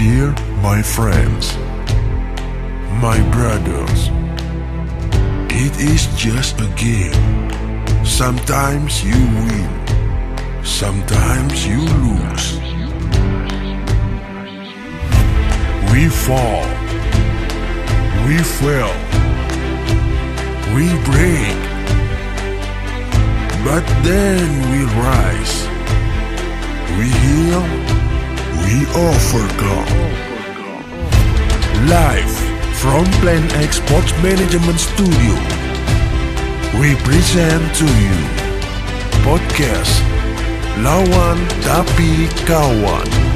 my 0.00 0.80
friends, 0.80 1.56
my 3.02 3.18
brothers. 3.32 4.10
It 5.50 5.74
is 5.80 6.06
just 6.16 6.60
a 6.60 6.68
game. 6.76 7.14
Sometimes 8.04 9.02
you 9.02 9.16
win, 9.16 10.64
sometimes 10.64 11.66
you 11.66 11.80
lose. 11.80 12.60
We 15.92 16.08
fall, 16.08 16.66
we 18.28 18.38
fail, 18.38 18.94
we 20.76 20.86
break, 21.10 21.58
but 23.64 23.84
then 24.04 24.48
we 24.70 24.84
rise. 25.02 25.57
We 28.94 29.00
overcome. 29.00 29.86
Live 31.88 32.30
from 32.76 33.04
Plan 33.20 33.42
X 33.62 33.76
Sports 33.76 34.12
Management 34.22 34.78
Studio, 34.78 35.34
we 36.80 36.94
present 37.02 37.74
to 37.76 37.86
you 37.86 38.18
podcast 39.24 40.02
Lawan 40.78 41.38
Tapi 41.64 42.28
Kawan. 42.46 43.27